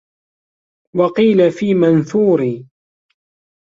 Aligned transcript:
وَقِيلَ 0.95 1.37
فِي 1.51 1.73
مَنْثُورِ 1.73 2.63